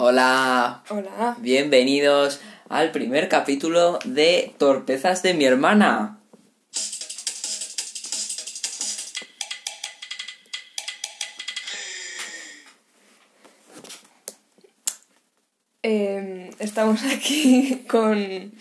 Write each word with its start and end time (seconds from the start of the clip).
Hola, 0.00 0.84
Hola. 0.90 1.36
bienvenidos 1.40 2.38
al 2.68 2.92
primer 2.92 3.28
capítulo 3.28 3.98
de 4.04 4.54
Torpezas 4.56 5.24
de 5.24 5.34
mi 5.34 5.44
hermana. 5.44 6.20
Eh, 15.82 16.50
estamos 16.60 17.00
aquí 17.04 17.84
con 17.90 18.52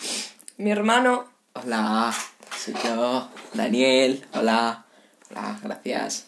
mi 0.57 0.71
hermano. 0.71 1.25
Hola, 1.53 2.11
soy 2.57 2.73
yo, 2.83 3.29
Daniel. 3.53 4.25
Hola, 4.33 4.85
hola, 5.29 5.59
gracias. 5.61 6.25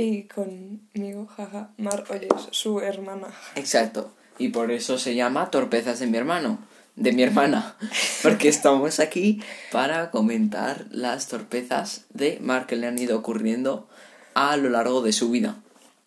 Y 0.00 0.28
conmigo, 0.28 1.26
jaja, 1.26 1.70
Mar, 1.76 2.04
oye, 2.10 2.28
es 2.28 2.56
su 2.56 2.78
hermana. 2.78 3.26
Exacto, 3.56 4.12
y 4.38 4.50
por 4.50 4.70
eso 4.70 4.96
se 4.96 5.16
llama 5.16 5.50
Torpezas 5.50 5.98
de 5.98 6.06
mi 6.06 6.16
hermano, 6.16 6.60
de 6.94 7.10
mi 7.10 7.24
hermana, 7.24 7.76
porque 8.22 8.48
estamos 8.48 9.00
aquí 9.00 9.42
para 9.72 10.12
comentar 10.12 10.86
las 10.92 11.26
torpezas 11.26 12.04
de 12.10 12.38
Mar 12.40 12.66
que 12.66 12.76
le 12.76 12.86
han 12.86 12.96
ido 12.96 13.18
ocurriendo 13.18 13.88
a 14.34 14.56
lo 14.56 14.70
largo 14.70 15.02
de 15.02 15.12
su 15.12 15.30
vida, 15.32 15.56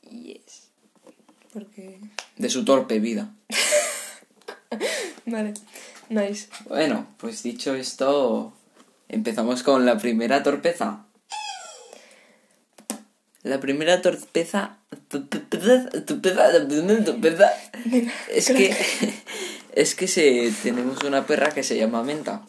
Yes. 0.10 0.70
Porque. 1.52 2.00
de 2.38 2.50
su 2.50 2.64
torpe 2.64 3.00
vida. 3.00 3.34
Vale, 5.26 5.54
nice. 6.08 6.48
Bueno, 6.70 7.08
pues 7.18 7.44
dicho 7.44 7.76
esto, 7.76 8.54
empezamos 9.10 9.64
con 9.64 9.86
la 9.86 9.98
primera 9.98 10.44
torpeza. 10.44 11.08
La 13.44 13.60
primera 13.60 14.02
torpeza. 14.02 14.78
Es 18.30 18.48
que. 18.48 18.76
Es 19.74 19.96
que 19.96 20.08
se, 20.08 20.52
tenemos 20.64 21.02
una 21.04 21.26
perra 21.26 21.52
que 21.52 21.64
se 21.64 21.78
llama 21.78 22.04
Menta. 22.04 22.42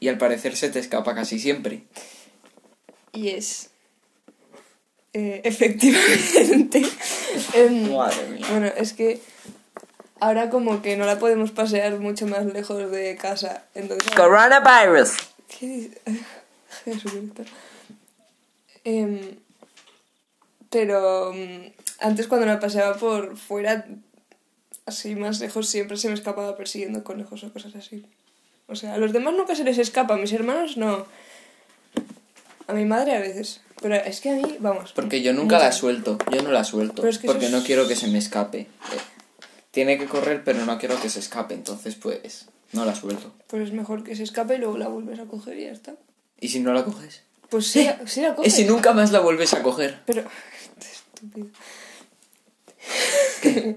Y 0.00 0.08
al 0.08 0.18
parecer 0.18 0.54
se 0.54 0.68
te 0.68 0.78
escapa 0.78 1.14
casi 1.14 1.38
siempre. 1.38 1.84
Yes. 3.12 3.70
Eh, 5.14 5.40
efectivamente. 5.44 6.82
Em, 7.54 7.90
Madre 7.90 8.28
mía. 8.28 8.46
bueno, 8.50 8.66
es 8.66 8.92
que 8.92 9.20
ahora 10.20 10.50
como 10.50 10.82
que 10.82 10.96
no 10.96 11.06
la 11.06 11.18
podemos 11.18 11.50
pasear 11.52 11.98
mucho 11.98 12.26
más 12.26 12.44
lejos 12.44 12.90
de 12.90 13.16
casa. 13.16 13.64
Entonces. 13.74 14.12
Coronavirus. 14.14 15.12
¿Qué 15.58 15.66
dice? 15.66 16.00
Jesucristo. 16.84 17.44
Em, 18.84 19.38
pero 20.70 21.32
mm, 21.34 21.72
antes 22.00 22.26
cuando 22.26 22.46
la 22.46 22.60
paseaba 22.60 22.96
por 22.96 23.36
fuera, 23.36 23.86
así 24.86 25.14
más 25.14 25.40
lejos, 25.40 25.68
siempre 25.68 25.96
se 25.96 26.08
me 26.08 26.14
escapaba 26.14 26.56
persiguiendo 26.56 27.04
conejos 27.04 27.44
o 27.44 27.52
cosas 27.52 27.74
así. 27.74 28.04
O 28.66 28.76
sea, 28.76 28.94
a 28.94 28.98
los 28.98 29.12
demás 29.12 29.34
nunca 29.34 29.54
se 29.54 29.64
les 29.64 29.78
escapa, 29.78 30.14
a 30.14 30.18
mis 30.18 30.32
hermanos 30.32 30.76
no. 30.76 31.06
A 32.66 32.74
mi 32.74 32.84
madre 32.84 33.16
a 33.16 33.20
veces. 33.20 33.60
Pero 33.80 33.94
es 33.94 34.20
que 34.20 34.30
a 34.30 34.34
mí, 34.34 34.56
vamos. 34.60 34.92
Porque 34.92 35.22
yo 35.22 35.32
nunca 35.32 35.58
la 35.58 35.72
suelto. 35.72 36.18
Yo 36.30 36.42
no 36.42 36.50
la 36.50 36.64
suelto. 36.64 36.96
Pero 36.96 37.08
es 37.08 37.18
que 37.18 37.26
porque 37.26 37.48
no 37.48 37.62
quiero 37.62 37.88
que 37.88 37.96
se 37.96 38.08
me 38.08 38.18
escape. 38.18 38.60
Eh, 38.60 38.66
Tiene 39.70 39.96
que 39.98 40.06
correr, 40.06 40.42
pero 40.44 40.64
no 40.66 40.78
quiero 40.78 41.00
que 41.00 41.08
se 41.08 41.20
escape. 41.20 41.54
Entonces, 41.54 41.94
pues, 41.94 42.46
no 42.72 42.84
la 42.84 42.94
suelto. 42.94 43.32
Pues 43.46 43.62
es 43.68 43.72
mejor 43.72 44.02
que 44.04 44.16
se 44.16 44.24
escape 44.24 44.56
y 44.56 44.58
luego 44.58 44.76
la 44.76 44.88
vuelves 44.88 45.18
a 45.20 45.24
coger 45.24 45.56
y 45.58 45.64
ya 45.64 45.70
está. 45.70 45.94
¿Y 46.40 46.48
si 46.48 46.60
no 46.60 46.72
la 46.74 46.84
coges? 46.84 47.22
Pues 47.48 47.68
sí, 47.68 47.84
la- 47.84 48.00
sí 48.06 48.20
la 48.20 48.30
¿Y 48.30 48.34
coges. 48.34 48.52
si 48.54 48.64
nunca 48.64 48.92
más 48.92 49.12
la 49.12 49.20
vuelves 49.20 49.54
a 49.54 49.62
coger? 49.62 50.00
Pero. 50.04 50.24
Estúpido. 51.18 51.48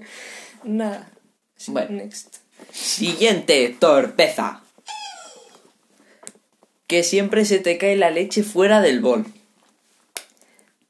Nada. 0.64 1.10
Sí, 1.56 1.72
Bueno. 1.72 1.90
Next. 1.90 2.36
Siguiente 2.72 3.76
torpeza. 3.78 4.62
Que 6.86 7.02
siempre 7.02 7.44
se 7.44 7.58
te 7.58 7.78
cae 7.78 7.96
la 7.96 8.10
leche 8.10 8.42
fuera 8.44 8.80
del 8.80 9.00
bol. 9.00 9.26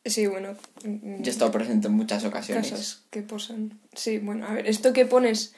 Sí, 0.04 0.26
bueno. 0.26 0.56
mm, 0.84 1.22
Yo 1.22 1.30
he 1.30 1.30
estado 1.30 1.52
presente 1.52 1.86
en 1.86 1.94
muchas 1.94 2.24
ocasiones. 2.24 2.70
Casas 2.70 3.02
que 3.10 3.22
posan. 3.22 3.78
Sí, 3.94 4.18
bueno, 4.18 4.46
a 4.46 4.52
ver, 4.54 4.66
esto 4.66 4.92
que 4.92 5.06
pones. 5.06 5.54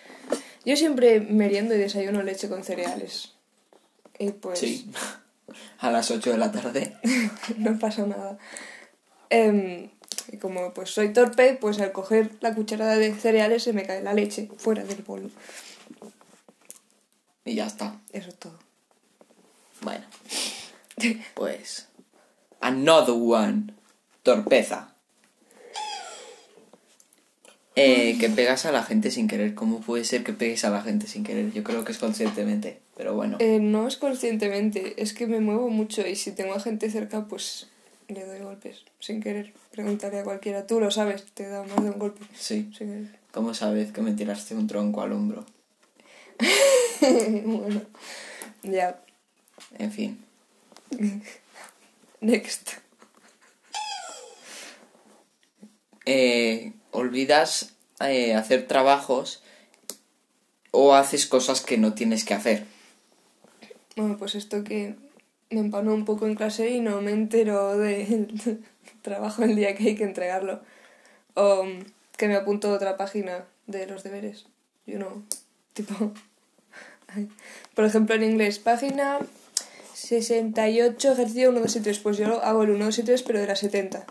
Yo 0.65 0.77
siempre 0.77 1.21
meriendo 1.21 1.75
y 1.75 1.79
desayuno 1.79 2.23
leche 2.23 2.49
con 2.49 2.63
cereales. 2.63 3.33
Y 4.19 4.31
pues. 4.31 4.59
Sí. 4.61 4.91
A 5.79 5.91
las 5.91 6.11
8 6.11 6.31
de 6.33 6.39
la 6.39 6.53
tarde. 6.53 6.97
no 7.59 7.79
pasa 7.79 8.07
nada. 8.07 8.39
Em, 9.31 9.91
y 10.34 10.37
como 10.37 10.75
pues 10.75 10.91
soy 10.91 11.12
torpe, 11.12 11.56
pues 11.61 11.81
al 11.81 11.93
coger 11.93 12.33
la 12.41 12.55
cucharada 12.55 12.97
de 12.97 13.15
cereales 13.15 13.62
se 13.62 13.72
me 13.72 13.84
cae 13.84 14.03
la 14.03 14.15
leche 14.15 14.49
fuera 14.56 14.83
del 14.83 15.03
bol. 15.03 15.31
Y 17.45 17.55
ya 17.55 17.67
está. 17.67 18.00
Eso 18.12 18.28
es 18.28 18.37
todo. 18.37 18.59
Bueno. 19.83 20.05
Pues. 21.34 21.89
Another 22.61 23.17
one. 23.19 23.75
Torpeza. 24.23 24.94
Eh, 27.75 28.17
que 28.21 28.31
pegas 28.31 28.65
a 28.65 28.73
la 28.73 28.84
gente 28.84 29.11
sin 29.11 29.27
querer. 29.27 29.55
¿Cómo 29.55 29.81
puede 29.81 30.05
ser 30.05 30.23
que 30.23 30.33
pegues 30.33 30.65
a 30.65 30.71
la 30.71 30.83
gente 30.83 31.09
sin 31.09 31.25
querer? 31.25 31.53
Yo 31.53 31.65
creo 31.65 31.84
que 31.84 31.93
es 31.93 31.99
conscientemente. 31.99 32.81
Pero 32.97 33.15
bueno. 33.15 33.37
Eh, 33.41 33.59
no 33.59 33.89
es 33.89 33.97
conscientemente, 33.97 35.03
es 35.03 35.12
que 35.12 35.27
me 35.27 35.41
muevo 35.41 35.69
mucho 35.69 36.06
y 36.06 36.15
si 36.15 36.31
tengo 36.31 36.55
a 36.55 36.61
gente 36.61 36.89
cerca, 36.89 37.27
pues 37.27 37.67
le 38.09 38.25
doy 38.27 38.41
golpes 38.41 38.85
sin 39.01 39.23
querer. 39.23 39.53
Preguntaré 39.71 40.21
a 40.21 40.25
cualquiera, 40.25 40.67
tú 40.67 40.81
lo 40.81 40.91
sabes, 40.91 41.25
te 41.35 41.45
he 41.45 41.49
dado 41.49 41.65
más 41.65 41.83
de 41.83 41.91
un 41.91 41.99
golpe 41.99 42.25
Sí. 42.35 42.71
sin 42.77 42.89
querer. 42.89 43.19
¿Cómo 43.33 43.55
sabes 43.55 43.93
que 43.93 44.01
me 44.03 44.13
tiraste 44.13 44.55
un 44.55 44.67
tronco 44.67 45.03
al 45.03 45.13
hombro? 45.13 45.45
bueno, 47.01 47.83
ya, 48.63 49.01
En 49.79 49.93
fin. 49.93 50.25
next. 52.21 52.71
eh, 56.07 56.73
olvidas 56.91 57.73
eh, 58.01 58.35
hacer 58.35 58.67
trabajos 58.67 59.43
o 60.71 60.95
haces 60.95 61.27
cosas 61.27 61.61
que 61.61 61.79
no 61.79 61.95
tienes 61.95 62.25
que 62.25 62.35
hacer. 62.35 62.67
Bueno, 63.97 64.17
pues 64.19 64.35
esto 64.35 64.65
que 64.65 64.97
me 65.55 65.61
empanó 65.61 65.95
un 65.95 66.05
poco 66.05 66.27
en 66.27 66.35
clase 66.35 66.71
y 66.71 66.81
no 66.81 67.01
me 67.01 67.13
entero 67.13 67.79
del 67.79 68.63
trabajo 69.03 69.45
el 69.45 69.57
día 69.57 69.75
que 69.75 69.85
hay 69.85 69.95
que 69.95 70.05
entregarlo. 70.05 70.61
O 71.35 71.65
mm, 71.65 71.85
que 72.17 72.29
me 72.29 72.35
apunto 72.35 72.71
a 72.71 72.75
otra 72.75 72.97
página 72.97 73.45
de 73.67 73.87
los 73.87 74.03
deberes. 74.03 74.47
Yo 74.87 74.99
no, 74.99 75.23
tipo... 75.73 76.13
ay. 77.09 77.29
Por 77.75 77.85
ejemplo, 77.85 78.15
en 78.15 78.25
inglés, 78.25 78.59
página 78.59 79.21
68, 79.95 81.13
ejercicio 81.13 81.51
1, 81.51 81.61
2 81.61 81.77
y 81.77 81.81
3. 81.81 81.99
Pues 82.01 82.19
yo 82.19 82.43
hago 82.43 82.65
el 82.65 82.71
1, 82.71 82.85
2 82.85 82.99
y 82.99 83.03
3, 83.05 83.23
pero 83.23 83.41
de 83.41 83.47
las 83.47 83.61
70. 83.61 84.05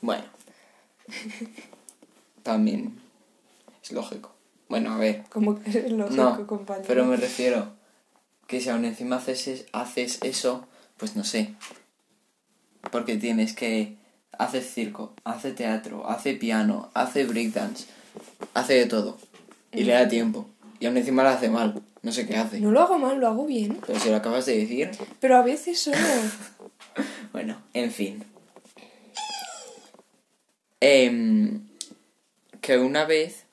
Bueno. 0.00 0.24
También 2.42 2.98
es 3.82 3.92
lógico. 3.92 4.32
Bueno, 4.68 4.94
a 4.94 4.98
ver. 4.98 5.24
Como 5.28 5.60
que 5.60 5.70
es 5.70 5.92
lógico, 5.92 6.16
no, 6.16 6.46
compañero. 6.46 6.86
pero 6.86 7.04
me 7.04 7.16
refiero 7.16 7.79
que 8.50 8.60
si 8.60 8.68
aún 8.68 8.84
encima 8.84 9.16
haces, 9.16 9.46
es- 9.46 9.66
haces 9.72 10.18
eso, 10.22 10.66
pues 10.96 11.14
no 11.14 11.22
sé. 11.22 11.54
Porque 12.90 13.16
tienes 13.16 13.54
que... 13.54 13.96
Hace 14.38 14.60
circo, 14.62 15.12
hace 15.22 15.52
teatro, 15.52 16.08
hace 16.08 16.32
piano, 16.34 16.90
hace 16.94 17.24
breakdance, 17.26 17.84
hace 18.54 18.74
de 18.74 18.86
todo. 18.86 19.18
Y 19.70 19.84
le 19.84 19.92
da 19.92 20.08
tiempo. 20.08 20.46
Y 20.80 20.86
aún 20.86 20.96
encima 20.96 21.22
lo 21.22 21.28
hace 21.28 21.48
mal. 21.50 21.80
No 22.02 22.10
sé 22.10 22.26
qué 22.26 22.36
hace. 22.38 22.58
No 22.58 22.70
lo 22.70 22.80
hago 22.80 22.98
mal, 22.98 23.20
lo 23.20 23.28
hago 23.28 23.44
bien. 23.46 23.78
Pero 23.86 24.00
si 24.00 24.08
lo 24.08 24.16
acabas 24.16 24.46
de 24.46 24.56
decir... 24.56 24.90
Pero 25.20 25.36
a 25.36 25.42
veces 25.42 25.78
solo... 25.80 25.96
Bueno, 27.32 27.60
en 27.74 27.90
fin. 27.92 28.24
Em, 30.80 31.60
que 32.60 32.78
una 32.78 33.04
vez, 33.04 33.44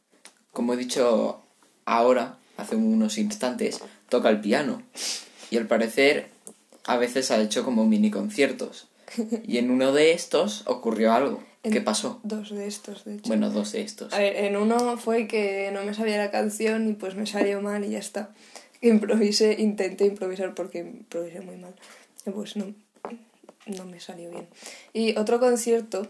como 0.53 0.73
he 0.73 0.77
dicho 0.77 1.41
ahora, 1.85 2.37
hace 2.57 2.75
unos 2.75 3.17
instantes, 3.17 3.79
toca 4.09 4.29
el 4.29 4.41
piano. 4.41 4.81
Y 5.49 5.57
al 5.57 5.67
parecer, 5.67 6.29
a 6.85 6.97
veces 6.97 7.31
ha 7.31 7.41
hecho 7.41 7.63
como 7.63 7.85
mini 7.85 8.11
conciertos. 8.11 8.87
Y 9.45 9.57
en 9.57 9.71
uno 9.71 9.93
de 9.93 10.11
estos 10.11 10.63
ocurrió 10.65 11.13
algo. 11.13 11.43
¿Qué 11.63 11.77
En 11.77 11.83
pasó? 11.83 12.19
Dos 12.23 12.49
de 12.49 12.67
estos, 12.67 13.05
de 13.05 13.15
hecho. 13.15 13.27
Bueno, 13.27 13.49
dos 13.49 13.71
de 13.71 13.81
estos. 13.81 14.13
A 14.13 14.19
ver, 14.19 14.35
en 14.35 14.57
uno 14.57 14.97
fue 14.97 15.27
que 15.27 15.69
no 15.73 15.83
me 15.83 15.93
sabía 15.93 16.17
la 16.17 16.31
canción 16.31 16.89
y 16.89 16.93
pues 16.93 17.15
me 17.15 17.25
salió 17.25 17.61
mal 17.61 17.85
y 17.85 17.91
ya 17.91 17.99
está. 17.99 18.33
Improvisé, 18.81 19.55
intenté 19.59 20.05
improvisar 20.05 20.53
porque 20.53 20.79
improvisé 20.79 21.41
muy 21.41 21.57
mal. 21.57 21.73
Y 22.25 22.31
pues 22.31 22.55
no, 22.55 22.73
no 23.65 23.85
me 23.85 23.99
salió 23.99 24.29
bien. 24.29 24.47
Y 24.93 25.17
otro 25.17 25.39
concierto, 25.39 26.07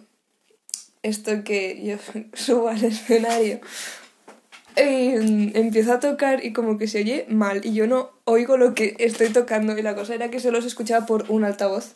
esto 1.01 1.43
que 1.43 1.81
yo 1.83 1.97
subo 2.33 2.67
al 2.67 2.83
escenario 2.83 3.61
y 4.77 5.09
mm, 5.09 5.51
empiezo 5.55 5.93
a 5.93 5.99
tocar 5.99 6.45
y 6.45 6.53
como 6.53 6.77
que 6.77 6.87
se 6.87 6.99
oye 6.99 7.25
mal 7.29 7.65
y 7.65 7.73
yo 7.73 7.87
no 7.87 8.11
oigo 8.25 8.57
lo 8.57 8.75
que 8.75 8.95
estoy 8.99 9.29
tocando 9.29 9.77
y 9.77 9.81
la 9.81 9.95
cosa 9.95 10.15
era 10.15 10.29
que 10.29 10.39
solo 10.39 10.61
se 10.61 10.67
escuchaba 10.67 11.05
por 11.05 11.25
un 11.29 11.43
altavoz. 11.43 11.95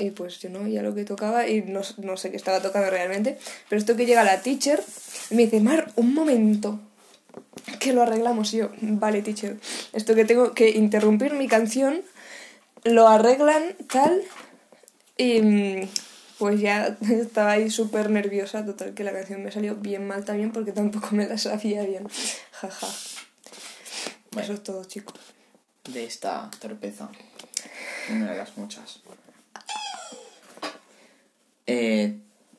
Y 0.00 0.10
pues 0.10 0.38
yo 0.38 0.48
no 0.48 0.60
oía 0.60 0.82
lo 0.82 0.94
que 0.94 1.04
tocaba 1.04 1.48
y 1.48 1.62
no, 1.62 1.80
no 1.96 2.16
sé 2.16 2.30
qué 2.30 2.36
estaba 2.36 2.60
tocando 2.60 2.88
realmente. 2.88 3.36
Pero 3.68 3.80
esto 3.80 3.96
que 3.96 4.06
llega 4.06 4.22
la 4.22 4.42
teacher, 4.42 4.80
me 5.30 5.44
dice, 5.44 5.58
Mar, 5.60 5.90
un 5.96 6.14
momento, 6.14 6.78
que 7.80 7.92
lo 7.92 8.02
arreglamos. 8.02 8.52
Yo, 8.52 8.70
vale, 8.80 9.22
teacher, 9.22 9.56
esto 9.92 10.14
que 10.14 10.24
tengo 10.24 10.52
que 10.52 10.70
interrumpir 10.70 11.34
mi 11.34 11.48
canción, 11.48 12.02
lo 12.84 13.08
arreglan 13.08 13.74
tal. 13.90 14.22
Y 15.16 15.88
pues 16.38 16.60
ya 16.60 16.96
estaba 17.10 17.52
ahí 17.52 17.70
súper 17.70 18.10
nerviosa, 18.10 18.64
total, 18.64 18.94
que 18.94 19.04
la 19.04 19.12
canción 19.12 19.42
me 19.42 19.52
salió 19.52 19.76
bien 19.76 20.06
mal 20.06 20.24
también 20.24 20.52
porque 20.52 20.72
tampoco 20.72 21.08
me 21.12 21.26
la 21.26 21.38
sabía 21.38 21.82
bien. 21.82 22.06
Jaja. 22.52 22.88
Bueno. 24.30 24.44
Eso 24.44 24.52
es 24.54 24.62
todo, 24.62 24.84
chicos. 24.84 25.18
De 25.84 26.04
esta 26.04 26.50
torpeza. 26.60 27.08
Una 28.10 28.32
de 28.32 28.38
las 28.38 28.56
muchas. 28.56 29.00
Eh, 31.66 32.18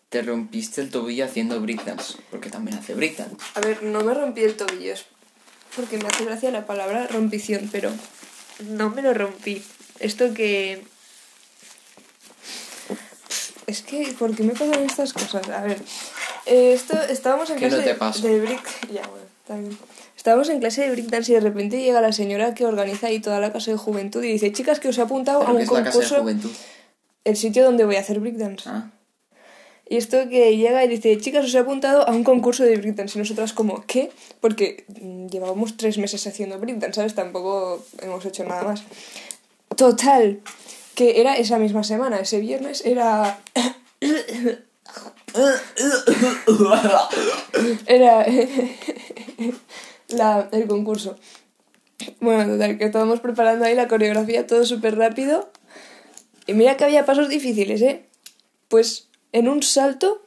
te 0.09 0.21
rompiste 0.23 0.81
el 0.81 0.89
tobillo 0.89 1.25
haciendo 1.25 1.59
breakdance. 1.61 2.15
Porque 2.31 2.49
también 2.49 2.77
hace 2.77 2.95
breakdance. 2.95 3.35
A 3.55 3.59
ver, 3.61 3.83
no 3.83 4.03
me 4.03 4.13
rompí 4.13 4.41
el 4.41 4.55
tobillo, 4.55 4.93
es 4.93 5.05
porque 5.75 5.97
me 5.97 6.07
hace 6.07 6.25
gracia 6.25 6.51
la 6.51 6.65
palabra 6.65 7.07
rompición, 7.07 7.69
pero 7.71 7.91
no 8.67 8.89
me 8.89 9.01
lo 9.01 9.13
rompí. 9.13 9.63
Esto 9.99 10.33
que... 10.33 10.83
Es 13.69 13.83
que, 13.83 14.13
¿por 14.17 14.35
qué 14.35 14.41
me 14.43 14.53
pasan 14.53 14.83
estas 14.83 15.13
cosas? 15.13 15.47
A 15.49 15.61
ver, 15.61 15.77
eh, 16.47 16.73
esto, 16.73 16.99
estábamos 17.03 17.49
en 17.51 17.57
¿Qué 17.57 17.69
no 17.69 17.77
clase 17.77 18.21
te 18.21 18.27
de- 18.27 18.39
break... 18.41 18.91
Ya, 18.91 19.03
bueno, 19.07 19.61
bien. 19.67 19.77
Estábamos 20.17 20.49
en 20.49 20.59
clase 20.59 20.81
de 20.81 20.91
breakdance 20.91 21.31
y 21.31 21.35
de 21.35 21.41
repente 21.41 21.79
llega 21.81 22.01
la 22.01 22.11
señora 22.11 22.53
que 22.55 22.65
organiza 22.65 23.07
ahí 23.07 23.19
toda 23.19 23.39
la 23.39 23.53
casa 23.53 23.71
de 23.71 23.77
juventud 23.77 24.23
y 24.23 24.31
dice, 24.33 24.51
chicas, 24.51 24.79
que 24.79 24.89
os 24.89 24.97
he 24.97 25.01
apuntado 25.01 25.43
a 25.43 25.51
un 25.51 25.61
es 25.61 25.71
la 25.71 25.83
casa 25.83 25.83
de 25.83 25.91
concurso, 25.91 26.21
juventud. 26.21 26.49
el 27.23 27.37
sitio 27.37 27.63
donde 27.63 27.85
voy 27.85 27.95
a 27.95 27.99
hacer 27.99 28.19
breakdance. 28.19 28.67
Ah. 28.67 28.89
Y 29.87 29.97
esto 29.97 30.27
que 30.29 30.57
llega 30.57 30.83
y 30.83 30.87
dice, 30.87 31.17
chicas, 31.19 31.45
os 31.45 31.53
he 31.55 31.59
apuntado 31.59 32.07
a 32.07 32.11
un 32.11 32.23
concurso 32.23 32.63
de 32.63 32.75
breakdance. 32.77 33.17
Y 33.17 33.19
nosotras 33.21 33.53
como, 33.53 33.85
¿qué? 33.85 34.11
Porque 34.41 34.83
mm, 34.99 35.27
llevábamos 35.27 35.77
tres 35.77 35.97
meses 35.99 36.25
haciendo 36.27 36.59
breakdance, 36.59 36.95
¿sabes? 36.95 37.15
Tampoco 37.15 37.83
hemos 38.01 38.25
hecho 38.25 38.43
nada 38.43 38.63
más. 38.63 38.83
Total, 39.75 40.39
que 40.99 41.21
era 41.21 41.37
esa 41.37 41.57
misma 41.57 41.85
semana, 41.85 42.19
ese 42.19 42.41
viernes 42.41 42.83
era... 42.85 43.39
era 47.87 48.25
la, 50.09 50.49
el 50.51 50.67
concurso. 50.67 51.17
Bueno, 52.19 52.51
total, 52.51 52.77
que 52.77 52.83
estábamos 52.83 53.21
preparando 53.21 53.63
ahí 53.63 53.75
la 53.75 53.87
coreografía 53.87 54.45
todo 54.45 54.65
súper 54.65 54.97
rápido. 54.97 55.49
Y 56.47 56.53
mira 56.53 56.75
que 56.75 56.83
había 56.83 57.05
pasos 57.05 57.29
difíciles, 57.29 57.81
¿eh? 57.81 58.05
Pues 58.67 59.07
en 59.31 59.47
un 59.47 59.63
salto 59.63 60.21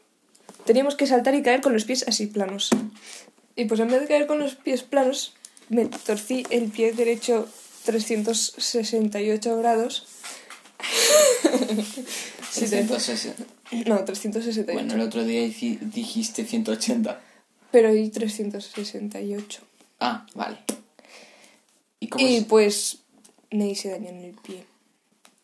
teníamos 0.64 0.94
que 0.94 1.06
saltar 1.06 1.34
y 1.34 1.42
caer 1.42 1.60
con 1.60 1.74
los 1.74 1.84
pies 1.84 2.08
así 2.08 2.28
planos. 2.28 2.70
Y 3.56 3.66
pues 3.66 3.78
en 3.78 3.88
vez 3.88 4.00
de 4.00 4.06
caer 4.06 4.26
con 4.26 4.38
los 4.38 4.54
pies 4.54 4.82
planos, 4.84 5.34
me 5.68 5.84
torcí 5.84 6.46
el 6.48 6.70
pie 6.70 6.92
derecho 6.92 7.46
368 7.84 9.58
grados. 9.58 10.06
Sí, 12.50 12.66
360. 12.68 13.44
No, 13.86 14.04
368. 14.04 14.72
Bueno, 14.74 14.94
el 14.94 15.00
otro 15.00 15.24
día 15.24 15.40
dijiste 15.42 16.44
180. 16.44 17.20
Pero 17.70 17.88
hay 17.88 18.08
368. 18.10 19.62
Ah, 20.00 20.26
vale. 20.34 20.58
¿Y 22.00 22.08
cómo 22.08 22.26
Y 22.26 22.36
es? 22.36 22.44
pues 22.44 22.98
me 23.50 23.68
hice 23.68 23.90
daño 23.90 24.08
en 24.10 24.22
el 24.24 24.34
pie. 24.34 24.64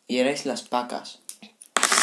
Y 0.07 0.17
erais 0.17 0.45
las 0.45 0.63
pacas. 0.63 1.19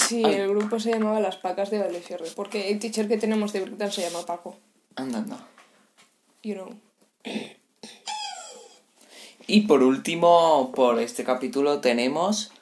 Sí, 0.08 0.22
Ay. 0.24 0.34
el 0.34 0.48
grupo 0.48 0.78
se 0.78 0.90
llamaba 0.92 1.18
Las 1.20 1.36
Pacas 1.36 1.70
de 1.70 1.78
Valdefierre, 1.78 2.26
porque 2.36 2.70
el 2.70 2.78
teacher 2.78 3.08
que 3.08 3.16
tenemos 3.18 3.52
de 3.52 3.60
breakdance 3.62 3.96
se 4.02 4.08
llama 4.08 4.24
Paco. 4.24 4.56
Anda, 4.94 5.18
anda. 5.18 5.46
You 6.44 6.54
know. 6.54 6.74
Y 9.48 9.62
por 9.62 9.82
último, 9.82 10.72
por 10.74 11.00
este 11.00 11.24
capítulo 11.24 11.80
tenemos 11.80 12.52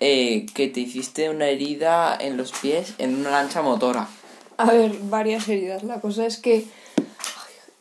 eh, 0.00 0.46
que 0.54 0.68
te 0.68 0.80
hiciste 0.80 1.30
una 1.30 1.46
herida 1.46 2.16
en 2.18 2.36
los 2.36 2.52
pies 2.52 2.94
en 2.98 3.14
una 3.14 3.30
lancha 3.30 3.62
motora. 3.62 4.08
A 4.56 4.70
ver, 4.70 4.92
varias 5.02 5.48
heridas. 5.48 5.82
La 5.82 6.00
cosa 6.00 6.26
es 6.26 6.38
que 6.38 6.66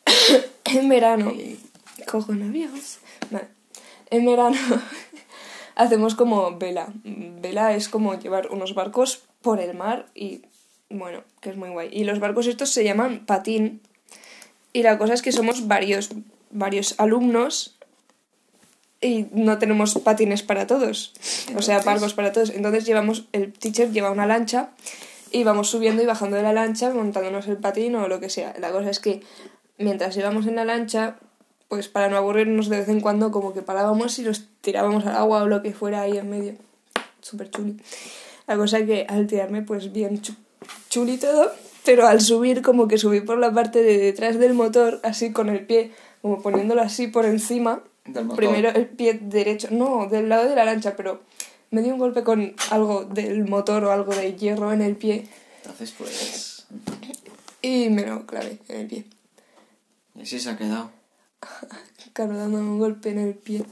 en 0.65 0.89
verano, 0.89 1.33
coronavirus, 2.07 2.99
vale. 3.31 3.47
en 4.09 4.25
verano 4.25 4.57
hacemos 5.75 6.15
como 6.15 6.57
vela. 6.57 6.87
Vela 7.03 7.75
es 7.75 7.89
como 7.89 8.17
llevar 8.17 8.51
unos 8.51 8.73
barcos 8.73 9.23
por 9.41 9.59
el 9.59 9.75
mar 9.75 10.07
y 10.15 10.43
bueno, 10.89 11.23
que 11.41 11.49
es 11.49 11.57
muy 11.57 11.69
guay. 11.69 11.89
Y 11.91 12.03
los 12.03 12.19
barcos 12.19 12.47
estos 12.47 12.69
se 12.69 12.83
llaman 12.83 13.25
patín. 13.25 13.81
Y 14.71 14.83
la 14.83 14.97
cosa 14.97 15.13
es 15.13 15.21
que 15.21 15.31
somos 15.31 15.67
varios, 15.67 16.09
varios 16.51 16.95
alumnos 16.99 17.77
y 19.03 19.27
no 19.33 19.57
tenemos 19.59 19.93
patines 19.99 20.41
para 20.43 20.65
todos. 20.65 21.13
O 21.55 21.61
sea, 21.61 21.79
barcos 21.81 22.13
para 22.13 22.31
todos. 22.31 22.49
Entonces 22.51 22.85
llevamos, 22.85 23.25
el 23.33 23.51
teacher 23.53 23.91
lleva 23.91 24.09
una 24.11 24.25
lancha 24.25 24.69
y 25.31 25.43
vamos 25.43 25.69
subiendo 25.69 26.01
y 26.01 26.05
bajando 26.05 26.37
de 26.37 26.43
la 26.43 26.53
lancha, 26.53 26.93
montándonos 26.93 27.47
el 27.47 27.57
patín 27.57 27.95
o 27.95 28.07
lo 28.07 28.19
que 28.19 28.29
sea. 28.29 28.53
La 28.59 28.71
cosa 28.71 28.89
es 28.89 28.99
que 28.99 29.21
mientras 29.77 30.15
íbamos 30.17 30.47
en 30.47 30.55
la 30.55 30.65
lancha, 30.65 31.17
pues 31.67 31.87
para 31.89 32.07
no 32.07 32.17
aburrirnos 32.17 32.69
de 32.69 32.79
vez 32.79 32.89
en 32.89 33.01
cuando, 33.01 33.31
como 33.31 33.53
que 33.53 33.61
parábamos 33.61 34.19
y 34.19 34.23
los 34.23 34.45
tirábamos 34.61 35.05
al 35.05 35.15
agua 35.15 35.43
o 35.43 35.47
lo 35.47 35.61
que 35.61 35.73
fuera 35.73 36.01
ahí 36.01 36.17
en 36.17 36.29
medio. 36.29 36.53
Súper 37.21 37.49
chuli. 37.49 37.77
La 38.47 38.57
cosa 38.57 38.85
que 38.85 39.05
al 39.09 39.27
tirarme, 39.27 39.61
pues 39.63 39.91
bien 39.91 40.21
chu- 40.21 40.35
chuli 40.89 41.17
todo, 41.17 41.51
pero 41.83 42.05
al 42.07 42.21
subir, 42.21 42.61
como 42.61 42.87
que 42.87 42.97
subí 42.97 43.21
por 43.21 43.39
la 43.39 43.51
parte 43.51 43.81
de 43.81 43.97
detrás 43.97 44.37
del 44.37 44.53
motor, 44.53 44.99
así 45.03 45.31
con 45.31 45.49
el 45.49 45.65
pie, 45.65 45.91
como 46.21 46.41
poniéndolo 46.41 46.81
así 46.81 47.07
por 47.07 47.25
encima. 47.25 47.81
Del 48.05 48.25
motor. 48.25 48.37
Primero 48.37 48.69
el 48.69 48.87
pie 48.87 49.13
derecho, 49.21 49.69
no, 49.71 50.07
del 50.07 50.27
lado 50.29 50.49
de 50.49 50.55
la 50.55 50.65
lancha, 50.65 50.95
pero 50.95 51.21
me 51.71 51.81
di 51.81 51.89
un 51.89 51.99
golpe 51.99 52.23
con 52.23 52.53
algo 52.69 53.05
del 53.05 53.45
motor 53.45 53.85
o 53.85 53.91
algo 53.91 54.13
de 54.13 54.35
hierro 54.35 54.73
en 54.73 54.81
el 54.81 54.95
pie 54.95 55.27
Entonces, 55.57 55.93
pues. 55.97 56.65
y 57.61 57.89
me 57.89 58.05
lo 58.05 58.25
clavé 58.25 58.59
en 58.67 58.81
el 58.81 58.87
pie. 58.87 59.05
Y 60.15 60.21
así 60.21 60.39
se 60.39 60.49
ha 60.49 60.57
quedado. 60.57 60.91
Claro, 62.13 62.37
dándome 62.37 62.69
un 62.69 62.77
golpe 62.77 63.09
en 63.09 63.17
el 63.17 63.33
pie. 63.33 63.65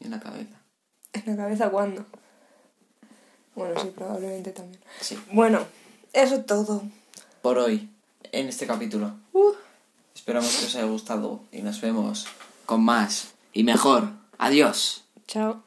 Y 0.00 0.04
en 0.06 0.10
la 0.10 0.18
cabeza. 0.18 0.60
¿En 1.12 1.22
la 1.26 1.36
cabeza 1.36 1.70
cuándo? 1.70 2.04
Bueno, 3.54 3.80
sí, 3.80 3.92
probablemente 3.94 4.50
también. 4.50 4.82
Sí. 5.00 5.16
Bueno, 5.30 5.64
eso 6.12 6.34
es 6.34 6.46
todo. 6.46 6.82
Por 7.40 7.58
hoy, 7.58 7.88
en 8.32 8.48
este 8.48 8.66
capítulo. 8.66 9.14
Uh. 9.32 9.52
Esperamos 10.20 10.54
que 10.54 10.66
os 10.66 10.76
haya 10.76 10.84
gustado 10.84 11.40
y 11.50 11.62
nos 11.62 11.80
vemos 11.80 12.26
con 12.66 12.84
más 12.84 13.32
y 13.54 13.64
mejor. 13.64 14.10
Adiós. 14.36 15.04
Chao. 15.26 15.62